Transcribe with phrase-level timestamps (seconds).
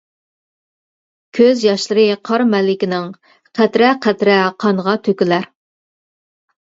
[1.39, 3.05] كۆز ياشلىرى قار مەلىكىنىڭ،
[3.59, 5.47] قەترە-قەترە قانغا تۆكۈلەر.